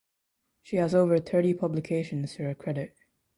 She 0.63 0.77
has 0.77 0.95
over 0.95 1.19
thirty 1.19 1.53
publications 1.53 2.33
to 2.33 2.43
her 2.45 2.55
credit. 2.55 2.95